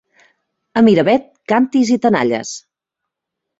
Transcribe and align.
A 0.81 0.83
Miravet, 0.87 1.29
càntirs 1.53 1.93
i 1.99 2.01
tenalles. 2.07 2.57